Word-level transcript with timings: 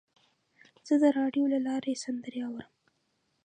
زه 0.87 0.95
د 1.03 1.05
راډیو 1.17 1.45
له 1.53 1.59
لارې 1.67 2.01
سندرې 2.03 2.41
اورم. 2.47 2.71